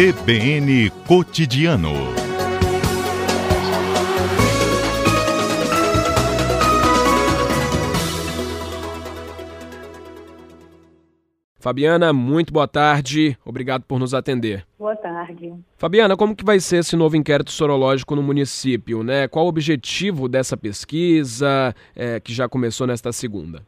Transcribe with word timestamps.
CBN 0.00 0.88
Cotidiano. 1.06 1.90
Fabiana, 11.58 12.14
muito 12.14 12.50
boa 12.50 12.66
tarde. 12.66 13.36
Obrigado 13.44 13.82
por 13.82 13.98
nos 13.98 14.14
atender. 14.14 14.66
Boa 14.78 14.96
tarde. 14.96 15.52
Fabiana, 15.76 16.16
como 16.16 16.34
que 16.34 16.46
vai 16.46 16.60
ser 16.60 16.78
esse 16.78 16.96
novo 16.96 17.14
inquérito 17.14 17.50
sorológico 17.50 18.16
no 18.16 18.22
município, 18.22 19.02
né? 19.02 19.28
Qual 19.28 19.44
o 19.44 19.48
objetivo 19.50 20.30
dessa 20.30 20.56
pesquisa 20.56 21.74
é, 21.94 22.18
que 22.18 22.32
já 22.32 22.48
começou 22.48 22.86
nesta 22.86 23.12
segunda? 23.12 23.60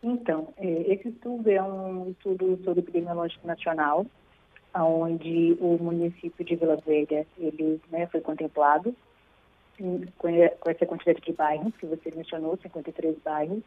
Então, 0.00 0.54
é, 0.56 0.92
esse 0.92 1.08
estudo 1.08 1.50
é 1.50 1.60
um 1.60 2.10
estudo 2.10 2.60
sobre 2.62 2.78
epidemiológico 2.78 3.44
nacional, 3.44 4.06
onde 4.74 5.56
o 5.60 5.78
município 5.80 6.44
de 6.44 6.56
Vila 6.56 6.76
Velha 6.76 7.26
ele 7.38 7.80
né, 7.90 8.06
foi 8.06 8.20
contemplado 8.20 8.94
com 10.18 10.28
essa 10.70 10.86
quantidade 10.86 11.20
de 11.20 11.32
bairros 11.32 11.74
que 11.76 11.86
você 11.86 12.10
mencionou, 12.14 12.58
53 12.60 13.16
bairros. 13.24 13.62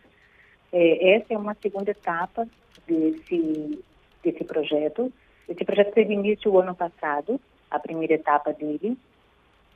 É, 0.72 1.16
essa 1.16 1.34
é 1.34 1.38
uma 1.38 1.56
segunda 1.56 1.92
etapa 1.92 2.48
desse, 2.86 3.84
desse 4.24 4.44
projeto. 4.44 5.12
Esse 5.48 5.64
projeto 5.64 5.94
teve 5.94 6.14
início 6.14 6.52
o 6.52 6.60
ano 6.60 6.76
passado, 6.76 7.40
a 7.70 7.80
primeira 7.80 8.14
etapa 8.14 8.54
dele, 8.54 8.98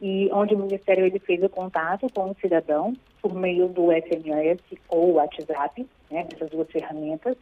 e 0.01 0.29
onde 0.31 0.53
o 0.53 0.59
Ministério 0.59 1.05
ele 1.05 1.19
fez 1.19 1.41
o 1.41 1.49
contato 1.49 2.07
com 2.13 2.29
o 2.29 2.35
cidadão 2.35 2.93
por 3.21 3.33
meio 3.33 3.67
do 3.67 3.91
SMS 3.91 4.61
ou 4.89 5.13
WhatsApp, 5.13 5.87
né, 6.11 6.25
dessas 6.25 6.49
duas 6.49 6.69
ferramentas. 6.69 7.37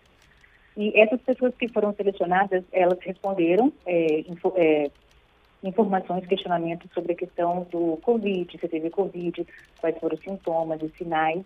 E 0.75 0.99
essas 0.99 1.21
pessoas 1.21 1.53
que 1.55 1.67
foram 1.67 1.93
selecionadas, 1.93 2.63
elas 2.71 2.97
responderam 3.01 3.71
é, 3.85 4.21
info, 4.21 4.53
é, 4.55 4.89
informações, 5.63 6.25
questionamentos 6.25 6.89
sobre 6.93 7.13
a 7.13 7.15
questão 7.15 7.67
do 7.71 7.97
Covid, 8.01 8.57
se 8.59 8.67
teve 8.67 8.89
Covid, 8.89 9.45
quais 9.79 9.97
foram 9.99 10.15
os 10.15 10.23
sintomas 10.23 10.81
e 10.81 10.89
sinais, 10.97 11.43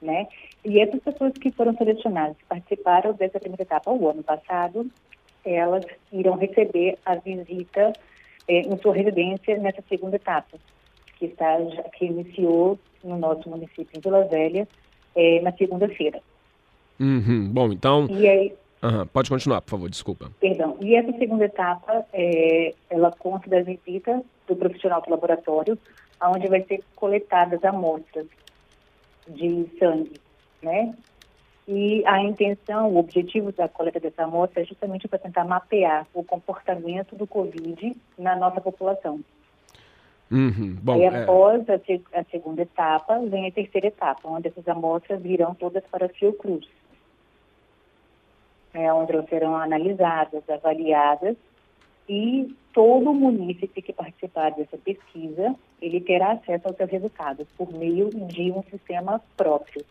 né? 0.00 0.26
E 0.64 0.80
essas 0.80 1.00
pessoas 1.00 1.32
que 1.34 1.50
foram 1.52 1.76
selecionadas 1.76 2.36
participaram 2.48 3.12
dessa 3.12 3.38
primeira 3.38 3.62
etapa 3.62 3.90
o 3.90 4.08
ano 4.08 4.22
passado, 4.22 4.90
elas 5.44 5.84
irão 6.12 6.36
receber 6.36 6.98
a 7.04 7.14
visita 7.16 7.92
é, 8.48 8.60
em 8.60 8.76
sua 8.78 8.94
residência 8.94 9.56
nessa 9.58 9.82
segunda 9.88 10.16
etapa, 10.16 10.58
que 11.18 11.26
está 11.26 11.56
que 11.96 12.06
iniciou 12.06 12.78
no 13.04 13.16
nosso 13.18 13.48
município 13.48 13.96
em 13.96 14.00
Vila 14.00 14.24
Velha 14.24 14.66
é, 15.14 15.40
na 15.40 15.52
segunda-feira. 15.52 16.20
Uhum. 16.98 17.48
Bom, 17.48 17.72
então. 17.72 18.06
E 18.10 18.28
aí, 18.28 18.54
uhum. 18.82 19.06
Pode 19.06 19.30
continuar, 19.30 19.60
por 19.62 19.70
favor, 19.70 19.90
desculpa. 19.90 20.30
Perdão. 20.40 20.76
E 20.80 20.94
essa 20.94 21.12
segunda 21.18 21.44
etapa, 21.44 22.04
é, 22.12 22.74
ela 22.90 23.12
consta 23.12 23.48
da 23.48 23.62
visita 23.62 24.22
do 24.46 24.56
profissional 24.56 25.00
do 25.00 25.10
laboratório, 25.10 25.78
onde 26.20 26.48
vai 26.48 26.62
ser 26.64 26.82
coletadas 26.94 27.64
amostras 27.64 28.26
de 29.28 29.66
sangue, 29.78 30.20
né? 30.62 30.94
E 31.66 32.02
a 32.06 32.20
intenção, 32.20 32.90
o 32.90 32.98
objetivo 32.98 33.52
da 33.52 33.68
coleta 33.68 34.00
dessa 34.00 34.24
amostra 34.24 34.62
é 34.62 34.64
justamente 34.64 35.06
para 35.06 35.18
tentar 35.18 35.44
mapear 35.44 36.06
o 36.12 36.24
comportamento 36.24 37.14
do 37.14 37.26
Covid 37.26 37.96
na 38.18 38.34
nossa 38.34 38.60
população. 38.60 39.20
Uhum. 40.30 40.76
Bom, 40.82 40.94
Aí, 40.94 41.06
após 41.06 41.68
é... 41.68 41.74
a, 41.74 42.20
a, 42.20 42.24
segunda 42.24 42.62
etapa, 42.62 43.20
vem 43.26 43.46
a 43.46 43.52
terceira 43.52 43.88
etapa, 43.88 44.28
onde 44.28 44.48
essas 44.48 44.66
amostras 44.66 45.20
virão 45.20 45.54
todas 45.54 45.84
para 45.84 46.06
a 46.06 46.08
Fiocruz, 46.08 46.66
é, 48.74 48.92
onde 48.92 49.12
elas 49.12 49.28
serão 49.28 49.56
analisadas, 49.56 50.42
avaliadas, 50.48 51.36
e 52.08 52.54
todo 52.72 53.12
munícipe 53.12 53.82
que 53.82 53.92
participar 53.92 54.50
dessa 54.50 54.76
pesquisa, 54.78 55.54
ele 55.80 56.00
terá 56.00 56.32
acesso 56.32 56.68
aos 56.68 56.76
seus 56.76 56.90
resultados 56.90 57.46
por 57.56 57.72
meio 57.72 58.10
de 58.10 58.50
um 58.50 58.62
sistema 58.64 59.20
próprio. 59.36 59.84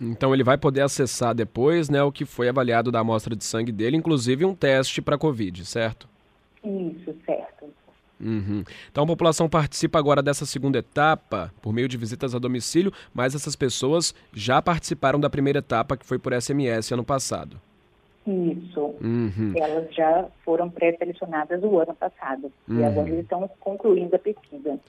Então 0.00 0.34
ele 0.34 0.44
vai 0.44 0.58
poder 0.58 0.82
acessar 0.82 1.34
depois, 1.34 1.88
né, 1.88 2.02
o 2.02 2.12
que 2.12 2.24
foi 2.24 2.48
avaliado 2.48 2.92
da 2.92 3.00
amostra 3.00 3.34
de 3.34 3.44
sangue 3.44 3.72
dele, 3.72 3.96
inclusive 3.96 4.44
um 4.44 4.54
teste 4.54 5.00
para 5.00 5.16
COVID, 5.16 5.64
certo? 5.64 6.06
Isso, 6.62 7.14
certo. 7.24 7.66
Uhum. 8.20 8.64
Então 8.90 9.04
a 9.04 9.06
população 9.06 9.48
participa 9.48 9.98
agora 9.98 10.22
dessa 10.22 10.46
segunda 10.46 10.78
etapa 10.78 11.52
por 11.60 11.72
meio 11.72 11.88
de 11.88 11.96
visitas 11.96 12.34
a 12.34 12.38
domicílio, 12.38 12.92
mas 13.12 13.34
essas 13.34 13.54
pessoas 13.54 14.14
já 14.32 14.60
participaram 14.62 15.20
da 15.20 15.28
primeira 15.28 15.58
etapa 15.58 15.96
que 15.96 16.06
foi 16.06 16.18
por 16.18 16.32
SMS 16.32 16.92
ano 16.92 17.04
passado. 17.04 17.60
Isso. 18.26 18.94
Uhum. 19.00 19.52
Elas 19.54 19.94
já 19.94 20.26
foram 20.44 20.68
pré-selecionadas 20.68 21.62
o 21.62 21.78
ano 21.78 21.94
passado 21.94 22.50
uhum. 22.68 22.80
e 22.80 22.84
agora 22.84 23.08
eles 23.08 23.22
estão 23.22 23.48
concluindo 23.60 24.16
a 24.16 24.18
pesquisa. 24.18 24.80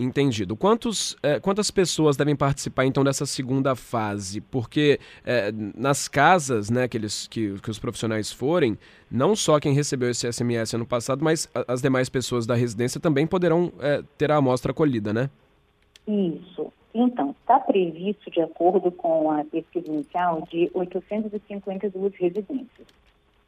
Entendido. 0.00 0.56
Quantos, 0.56 1.16
eh, 1.24 1.40
quantas 1.40 1.72
pessoas 1.72 2.16
devem 2.16 2.36
participar 2.36 2.86
então 2.86 3.02
dessa 3.02 3.26
segunda 3.26 3.74
fase? 3.74 4.40
Porque 4.40 5.00
eh, 5.26 5.50
nas 5.76 6.06
casas 6.06 6.70
né, 6.70 6.86
que, 6.86 6.96
eles, 6.96 7.26
que, 7.26 7.60
que 7.60 7.68
os 7.68 7.80
profissionais 7.80 8.30
forem, 8.30 8.78
não 9.10 9.34
só 9.34 9.58
quem 9.58 9.74
recebeu 9.74 10.08
esse 10.08 10.32
SMS 10.32 10.72
ano 10.72 10.86
passado, 10.86 11.24
mas 11.24 11.50
as 11.66 11.82
demais 11.82 12.08
pessoas 12.08 12.46
da 12.46 12.54
residência 12.54 13.00
também 13.00 13.26
poderão 13.26 13.72
eh, 13.80 14.04
ter 14.16 14.30
a 14.30 14.36
amostra 14.36 14.72
colhida, 14.72 15.12
né? 15.12 15.28
Isso. 16.06 16.72
Então, 16.94 17.34
está 17.40 17.58
previsto, 17.58 18.30
de 18.30 18.40
acordo 18.40 18.92
com 18.92 19.32
a 19.32 19.44
pesquisa 19.46 19.88
inicial, 19.88 20.46
de 20.48 20.70
852 20.72 22.14
residências. 22.14 22.86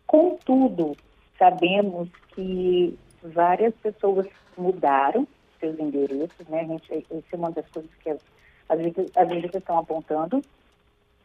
Contudo, 0.05 0.97
sabemos 1.39 2.09
que 2.35 2.99
várias 3.23 3.73
pessoas 3.77 4.27
mudaram 4.59 5.29
seus 5.61 5.79
endereços, 5.79 6.49
né? 6.49 6.63
A 6.63 6.65
gente, 6.65 6.93
essa 6.93 7.23
é 7.33 7.37
uma 7.37 7.51
das 7.51 7.69
coisas 7.69 7.91
que 8.03 8.11
as, 8.11 8.21
as, 8.69 8.79
as 9.17 9.55
estão 9.55 9.79
apontando. 9.79 10.43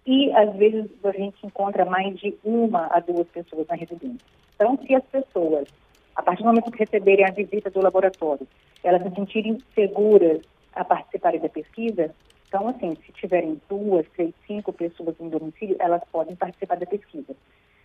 E, 0.06 0.31
às 0.34 0.56
vezes, 0.56 0.85
a 1.03 1.12
gente 1.12 1.46
encontra 1.46 1.84
mais 1.84 2.19
de 2.19 2.35
uma 2.44 2.88
a 2.88 3.00
duas 3.00 3.28
pessoas 3.29 3.66
na 3.68 3.75
residência. 3.75 4.19
Então, 4.53 4.78
se 4.85 4.94
as 4.94 5.03
pessoas, 5.06 5.68
a 6.16 6.22
partir 6.22 6.44
do 6.44 6.50
momento 6.50 6.72
que 6.72 6.78
receberem 6.78 7.25
a 7.25 7.31
visita 7.31 7.72
do 7.72 7.81
laboratório, 7.81 8.47
elas 8.84 9.01
se 9.01 9.16
sentirem 9.16 9.57
seguras 9.73 10.41
a 10.73 10.84
participarem 10.84 11.40
da 11.40 11.50
pesquisa, 11.50 12.13
então, 12.47 12.69
assim, 12.69 12.96
se 13.06 13.12
tiverem 13.12 13.59
duas, 13.67 14.07
três, 14.16 14.34
cinco 14.46 14.72
pessoas 14.72 15.16
em 15.19 15.28
domicílio, 15.28 15.75
elas 15.79 16.02
podem 16.12 16.35
participar 16.35 16.78
da 16.78 16.85
pesquisa. 16.85 17.35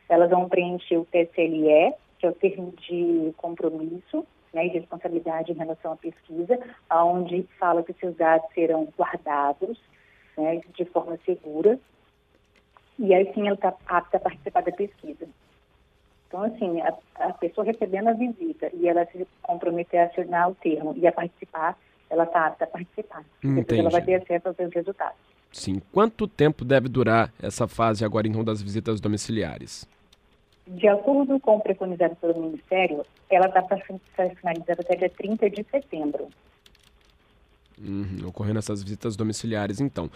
Elas 0.08 0.30
vão 0.30 0.48
preencher 0.48 0.96
o 0.96 1.06
TSLE, 1.06 1.94
que 2.18 2.26
é 2.26 2.28
o 2.28 2.34
termo 2.34 2.72
de 2.76 3.32
compromisso, 3.36 4.24
né, 4.52 4.68
de 4.68 4.78
responsabilidade 4.78 5.52
em 5.52 5.56
relação 5.56 5.92
à 5.92 5.96
pesquisa, 5.96 6.58
onde 6.90 7.46
fala 7.58 7.82
que 7.82 7.92
seus 7.94 8.16
dados 8.16 8.46
serão 8.54 8.88
guardados 8.96 9.78
né, 10.36 10.60
de 10.74 10.84
forma 10.86 11.18
segura, 11.24 11.78
e 12.98 13.14
aí 13.14 13.32
sim 13.32 13.46
ela 13.46 13.54
está 13.54 13.74
apta 13.86 14.16
a 14.16 14.20
participar 14.20 14.62
da 14.62 14.72
pesquisa. 14.72 15.26
Então, 16.28 16.42
assim, 16.44 16.80
a, 16.80 16.94
a, 17.16 17.32
pessoa 17.32 17.64
recebendo 17.64 18.08
a 18.08 18.12
visita 18.12 18.70
e 18.72 18.88
ela 18.88 19.04
se 19.06 19.26
comprometer 19.42 20.00
a 20.00 20.04
assinar 20.04 20.50
o 20.50 20.54
termo 20.54 20.94
e 20.96 21.06
a 21.06 21.12
participar, 21.12 21.76
ela 22.08 22.24
está 22.24 22.46
apta 22.46 22.64
a 22.64 22.68
participar. 22.68 23.24
Depois 23.42 23.80
ela 23.80 23.90
vai 23.90 24.02
ter 24.02 24.14
acesso 24.14 24.48
aos 24.48 24.56
seus 24.56 24.72
resultados. 24.72 25.18
Sim. 25.50 25.82
Quanto 25.92 26.28
tempo 26.28 26.64
deve 26.64 26.88
durar 26.88 27.32
essa 27.42 27.66
fase 27.66 28.04
agora, 28.04 28.28
então, 28.28 28.44
das 28.44 28.62
visitas 28.62 29.00
domiciliares? 29.00 29.88
De 30.66 30.88
acordo 30.88 31.40
com 31.40 31.56
o 31.56 31.60
preconizado 31.60 32.16
pelo 32.16 32.40
Ministério, 32.40 33.04
ela 33.28 33.46
está 33.46 33.62
para 33.62 33.82
ser 33.84 34.36
finalizada 34.36 34.80
até 34.80 34.96
dia 34.96 35.10
30 35.10 35.50
de 35.50 35.64
setembro. 35.64 36.28
Uhum, 37.82 38.26
ocorrendo 38.26 38.58
essas 38.58 38.82
visitas 38.82 39.16
domiciliares, 39.16 39.80
então. 39.80 40.10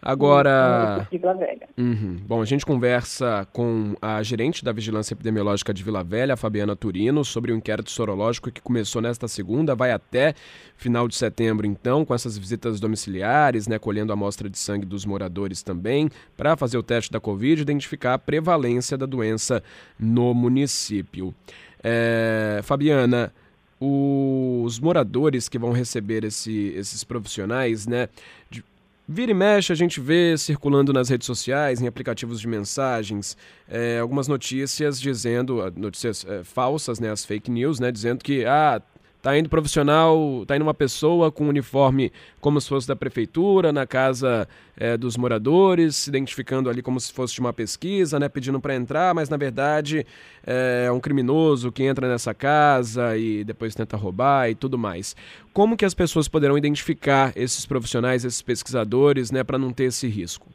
Agora. 0.00 1.06
De 1.10 1.18
Vila 1.18 1.34
Velha. 1.34 1.68
Uhum. 1.76 2.20
Bom, 2.24 2.40
a 2.40 2.44
gente 2.44 2.64
conversa 2.64 3.46
com 3.52 3.96
a 4.00 4.22
gerente 4.22 4.64
da 4.64 4.70
Vigilância 4.70 5.14
Epidemiológica 5.14 5.74
de 5.74 5.82
Vila 5.82 6.04
Velha, 6.04 6.36
Fabiana 6.36 6.76
Turino, 6.76 7.24
sobre 7.24 7.52
o 7.52 7.56
inquérito 7.56 7.90
sorológico 7.90 8.52
que 8.52 8.60
começou 8.60 9.02
nesta 9.02 9.26
segunda, 9.26 9.74
vai 9.74 9.90
até 9.90 10.34
final 10.76 11.08
de 11.08 11.16
setembro, 11.16 11.66
então, 11.66 12.04
com 12.04 12.14
essas 12.14 12.38
visitas 12.38 12.78
domiciliares, 12.78 13.66
né, 13.66 13.78
colhendo 13.78 14.12
a 14.12 14.14
amostra 14.14 14.48
de 14.48 14.58
sangue 14.58 14.86
dos 14.86 15.04
moradores 15.04 15.62
também, 15.62 16.08
para 16.36 16.56
fazer 16.56 16.78
o 16.78 16.82
teste 16.82 17.10
da 17.10 17.18
Covid 17.18 17.60
e 17.60 17.62
identificar 17.62 18.14
a 18.14 18.18
prevalência 18.18 18.96
da 18.96 19.06
doença 19.06 19.62
no 19.98 20.32
município. 20.32 21.34
É, 21.82 22.60
Fabiana 22.62 23.32
os 23.80 24.78
moradores 24.80 25.48
que 25.48 25.58
vão 25.58 25.72
receber 25.72 26.24
esse, 26.24 26.72
esses 26.76 27.04
profissionais, 27.04 27.86
né? 27.86 28.08
De, 28.50 28.64
vira 29.08 29.30
e 29.30 29.34
mexe, 29.34 29.72
a 29.72 29.76
gente 29.76 30.00
vê 30.00 30.36
circulando 30.36 30.92
nas 30.92 31.08
redes 31.08 31.26
sociais, 31.26 31.80
em 31.80 31.86
aplicativos 31.86 32.40
de 32.40 32.48
mensagens, 32.48 33.36
é, 33.68 33.98
algumas 33.98 34.28
notícias 34.28 35.00
dizendo, 35.00 35.72
notícias 35.76 36.26
é, 36.28 36.44
falsas, 36.44 36.98
né? 37.00 37.10
As 37.10 37.24
fake 37.24 37.50
news, 37.50 37.80
né? 37.80 37.92
Dizendo 37.92 38.22
que, 38.22 38.44
ah, 38.44 38.82
Tá 39.20 39.36
indo 39.36 39.48
profissional, 39.48 40.44
tá 40.46 40.54
indo 40.54 40.62
uma 40.62 40.74
pessoa 40.74 41.32
com 41.32 41.48
uniforme 41.48 42.12
como 42.40 42.60
se 42.60 42.68
fosse 42.68 42.86
da 42.86 42.94
prefeitura, 42.94 43.72
na 43.72 43.84
casa 43.84 44.48
é, 44.76 44.96
dos 44.96 45.16
moradores, 45.16 45.96
se 45.96 46.10
identificando 46.10 46.70
ali 46.70 46.82
como 46.82 47.00
se 47.00 47.12
fosse 47.12 47.34
de 47.34 47.40
uma 47.40 47.52
pesquisa, 47.52 48.20
né, 48.20 48.28
pedindo 48.28 48.60
para 48.60 48.76
entrar, 48.76 49.12
mas 49.16 49.28
na 49.28 49.36
verdade 49.36 50.06
é 50.46 50.90
um 50.92 51.00
criminoso 51.00 51.72
que 51.72 51.82
entra 51.82 52.08
nessa 52.08 52.32
casa 52.32 53.16
e 53.16 53.42
depois 53.42 53.74
tenta 53.74 53.96
roubar 53.96 54.50
e 54.50 54.54
tudo 54.54 54.78
mais. 54.78 55.16
Como 55.52 55.76
que 55.76 55.84
as 55.84 55.94
pessoas 55.94 56.28
poderão 56.28 56.56
identificar 56.56 57.32
esses 57.34 57.66
profissionais, 57.66 58.24
esses 58.24 58.40
pesquisadores, 58.40 59.32
né, 59.32 59.42
para 59.42 59.58
não 59.58 59.72
ter 59.72 59.84
esse 59.84 60.06
risco? 60.06 60.46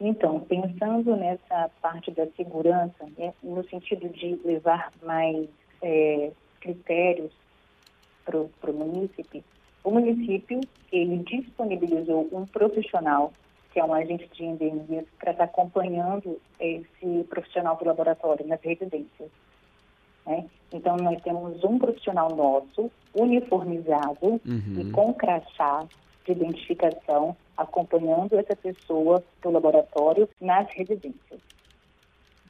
Então, 0.00 0.40
pensando 0.40 1.14
nessa 1.16 1.70
parte 1.80 2.10
da 2.10 2.26
segurança, 2.36 3.06
né, 3.16 3.32
no 3.42 3.64
sentido 3.68 4.08
de 4.08 4.38
levar 4.44 4.92
mais 5.02 5.46
é, 5.80 6.32
critérios 6.66 7.32
para 8.24 8.70
o 8.70 8.72
município, 8.72 9.44
o 9.84 9.90
município 9.92 10.60
ele 10.90 11.18
disponibilizou 11.18 12.28
um 12.32 12.44
profissional 12.44 13.32
que 13.72 13.78
é 13.78 13.84
um 13.84 13.94
agente 13.94 14.26
de 14.32 14.42
endemias 14.42 15.04
para 15.18 15.32
estar 15.32 15.46
tá 15.46 15.52
acompanhando 15.52 16.40
esse 16.58 17.24
profissional 17.28 17.76
do 17.76 17.84
laboratório 17.84 18.46
nas 18.46 18.60
residências. 18.62 19.30
Né? 20.26 20.46
Então 20.72 20.96
nós 20.96 21.22
temos 21.22 21.62
um 21.62 21.78
profissional 21.78 22.34
nosso 22.34 22.90
uniformizado 23.14 24.40
uhum. 24.44 24.80
e 24.80 24.90
com 24.90 25.12
crachá 25.12 25.86
de 26.24 26.32
identificação 26.32 27.36
acompanhando 27.56 28.38
essa 28.38 28.56
pessoa 28.56 29.22
do 29.42 29.50
laboratório 29.50 30.28
nas 30.40 30.68
residências. 30.70 31.40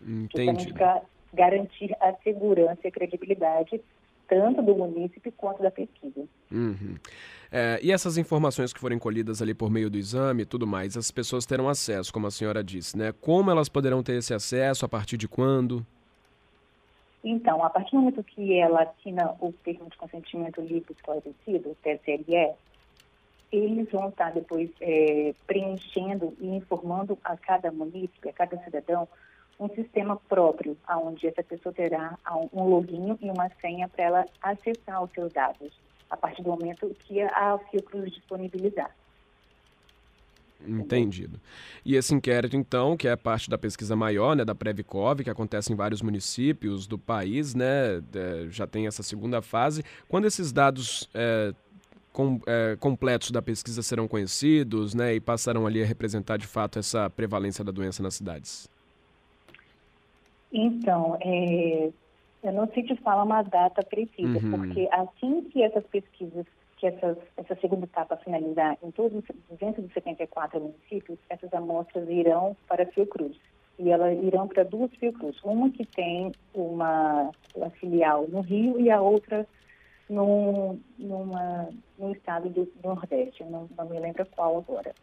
Entendi. 0.01 0.73
Para 0.73 1.03
garantir 1.35 1.95
a 2.01 2.13
segurança 2.23 2.81
e 2.85 2.89
a 2.89 2.93
credibilidade 2.93 3.81
tanto 4.29 4.63
do 4.63 4.75
município 4.75 5.33
quanto 5.33 5.63
da 5.63 5.71
pesquisa. 5.71 6.25
Uhum. 6.51 6.97
É, 7.51 7.79
e 7.83 7.93
essas 7.93 8.19
informações 8.19 8.73
que 8.73 8.81
forem 8.81 8.99
colhidas 8.99 9.41
ali 9.41 9.55
por 9.55 9.71
meio 9.71 9.89
do 9.89 9.97
exame 9.97 10.43
e 10.43 10.47
tudo 10.47 10.67
mais, 10.67 10.97
as 10.97 11.11
pessoas 11.11 11.47
terão 11.47 11.69
acesso, 11.69 12.13
como 12.13 12.27
a 12.27 12.31
senhora 12.31 12.63
disse, 12.63 12.97
né? 12.97 13.13
Como 13.21 13.51
elas 13.51 13.69
poderão 13.69 14.03
ter 14.03 14.15
esse 14.15 14.35
acesso, 14.35 14.85
a 14.85 14.89
partir 14.89 15.17
de 15.17 15.29
quando? 15.29 15.87
Então, 17.23 17.65
a 17.65 17.71
partir 17.71 17.93
do 17.93 17.99
momento 17.99 18.23
que 18.23 18.55
ela 18.55 18.83
assina 18.83 19.35
o 19.41 19.53
termo 19.53 19.89
de 19.91 19.97
consentimento 19.97 20.61
livre 20.61 20.93
esclarecido, 20.93 21.71
o 21.71 21.77
TSLE, 21.83 22.55
eles 23.51 23.91
vão 23.91 24.09
estar 24.09 24.33
depois 24.33 24.71
é, 24.81 25.35
preenchendo 25.47 26.37
e 26.41 26.47
informando 26.47 27.19
a 27.25 27.37
cada 27.37 27.73
município, 27.73 28.31
a 28.31 28.33
cada 28.33 28.57
cidadão, 28.59 29.09
um 29.59 29.69
sistema 29.71 30.17
próprio, 30.17 30.77
onde 30.89 31.27
essa 31.27 31.43
pessoa 31.43 31.73
terá 31.73 32.19
um 32.53 32.65
login 32.65 33.17
e 33.21 33.31
uma 33.31 33.49
senha 33.61 33.89
para 33.89 34.05
ela 34.05 34.25
acessar 34.43 35.03
os 35.03 35.11
seus 35.13 35.33
dados, 35.33 35.73
a 36.11 36.17
partir 36.17 36.43
do 36.43 36.51
momento 36.51 36.95
que 37.01 37.21
a 37.21 37.59
Fiocruz 37.71 38.13
disponibilizar. 38.13 38.95
Entendido. 40.67 41.39
E 41.85 41.97
esse 41.97 42.15
inquérito, 42.15 42.57
então, 42.57 42.97
que 42.97 43.07
é 43.07 43.15
parte 43.15 43.49
da 43.49 43.59
pesquisa 43.59 43.95
maior, 43.95 44.35
né, 44.35 44.45
da 44.45 44.55
Previcov, 44.55 45.23
que 45.23 45.31
acontece 45.31 45.73
em 45.73 45.77
vários 45.77 46.03
municípios 46.03 46.87
do 46.87 46.99
país, 46.99 47.55
né, 47.55 48.03
já 48.51 48.67
tem 48.67 48.87
essa 48.87 49.03
segunda 49.03 49.43
fase. 49.43 49.85
Quando 50.09 50.27
esses 50.27 50.53
dados 50.53 51.09
é, 51.15 51.55
com, 52.13 52.41
é, 52.47 52.77
completos 52.81 53.31
da 53.31 53.43
pesquisa 53.43 53.83
serão 53.83 54.09
conhecidos, 54.09 54.95
né, 54.95 55.15
e 55.15 55.21
passarão 55.21 55.67
ali 55.67 55.83
a 55.83 55.87
representar 55.87 56.39
de 56.39 56.47
fato 56.47 56.79
essa 56.79 57.09
prevalência 57.11 57.63
da 57.63 57.71
doença 57.71 58.03
nas 58.03 58.15
cidades? 58.15 58.69
Então, 60.53 61.19
é, 61.21 61.91
eu 62.43 62.53
não 62.53 62.69
sei 62.69 62.85
te 62.85 62.95
falar 62.97 63.25
uma 63.25 63.43
data 63.43 63.83
precisa, 63.83 64.39
uhum. 64.39 64.51
porque 64.53 64.89
assim 64.93 65.43
que 65.51 65.63
essas 65.63 65.85
pesquisas, 65.87 66.47
que 66.77 66.87
essas, 66.87 67.17
essa 67.37 67.57
segunda 67.57 67.85
etapa 67.85 68.17
finalizar 68.19 68.79
em 68.83 68.91
todos 68.91 69.19
os 69.19 69.25
274 69.59 70.61
municípios, 70.61 71.19
essas 71.29 71.53
amostras 71.53 72.09
irão 72.09 72.57
para 72.69 72.85
a 72.85 72.87
Fiocruz. 72.87 73.37
E 73.79 73.91
elas 73.91 74.17
irão 74.23 74.49
para 74.49 74.65
duas 74.65 74.91
Fiocruz. 74.95 75.37
Uma 75.43 75.71
que 75.71 75.85
tem 75.85 76.33
uma, 76.55 77.31
uma 77.55 77.71
filial 77.71 78.27
no 78.29 78.41
Rio 78.41 78.81
e 78.81 78.91
a 78.91 79.01
outra 79.01 79.47
no, 80.09 80.79
numa, 80.99 81.69
estado 82.13 82.49
do 82.49 82.71
Nordeste. 82.83 83.45
não, 83.45 83.69
não 83.77 83.89
me 83.89 83.99
lembro 83.99 84.25
qual 84.35 84.59
agora. 84.59 84.95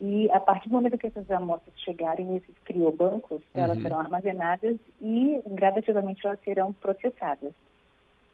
E 0.00 0.30
a 0.32 0.40
partir 0.40 0.68
do 0.68 0.74
momento 0.74 0.98
que 0.98 1.06
essas 1.06 1.30
amostras 1.30 1.74
chegarem 1.80 2.26
nesses 2.26 2.54
criobancos, 2.64 3.40
uhum. 3.54 3.62
elas 3.62 3.80
serão 3.80 4.00
armazenadas 4.00 4.76
e 5.00 5.40
gradativamente 5.46 6.26
elas 6.26 6.40
serão 6.40 6.72
processadas. 6.72 7.52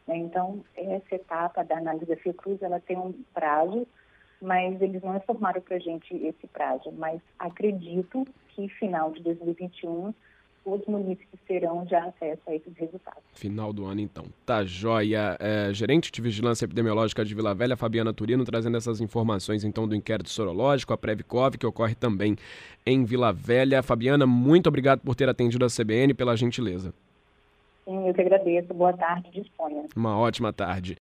Né? 0.07 0.17
Então, 0.17 0.65
essa 0.75 1.15
etapa 1.15 1.63
da 1.63 1.77
análise 1.77 2.07
da 2.07 2.17
Fiocruz, 2.17 2.63
ela 2.63 2.81
tem 2.81 2.97
um 2.97 3.13
prazo, 3.35 3.87
mas 4.41 4.81
eles 4.81 5.03
não 5.03 5.17
informaram 5.17 5.61
para 5.61 5.77
a 5.77 5.81
gente 5.81 6.15
esse 6.15 6.47
prazo. 6.47 6.91
Mas 6.93 7.21
acredito 7.39 8.27
que 8.49 8.69
final 8.69 9.13
de 9.13 9.23
2021 9.23 10.15
os 10.65 10.85
municípios 10.87 11.41
terão 11.47 11.87
já 11.89 12.05
acesso 12.05 12.43
a 12.47 12.55
esses 12.55 12.73
resultados. 12.77 13.23
Final 13.33 13.73
do 13.73 13.87
ano, 13.87 14.01
então. 14.01 14.25
Tá 14.45 14.65
joia. 14.65 15.37
É, 15.41 15.73
gerente 15.73 16.13
de 16.13 16.21
Vigilância 16.21 16.65
Epidemiológica 16.65 17.25
de 17.25 17.35
Vila 17.35 17.55
Velha, 17.55 17.77
Fabiana 17.77 18.13
Turino, 18.13 18.45
trazendo 18.45 18.77
essas 18.77 19.01
informações, 19.01 19.65
então, 19.65 19.89
do 19.89 19.95
inquérito 19.95 20.29
sorológico, 20.29 20.93
a 20.93 20.99
Previcov, 20.99 21.57
que 21.57 21.67
ocorre 21.67 21.95
também 21.95 22.37
em 22.85 23.05
Vila 23.05 23.33
Velha. 23.33 23.83
Fabiana, 23.83 24.27
muito 24.27 24.69
obrigado 24.69 25.01
por 25.01 25.15
ter 25.15 25.29
atendido 25.29 25.65
a 25.65 25.69
CBN, 25.69 26.15
pela 26.15 26.37
gentileza. 26.37 26.93
Sim, 27.85 28.07
eu 28.07 28.15
que 28.15 28.21
agradeço. 28.21 28.73
Boa 28.75 28.93
tarde, 28.93 29.31
disponha. 29.33 29.85
Uma 29.97 30.17
ótima 30.19 30.53
tarde. 30.53 30.99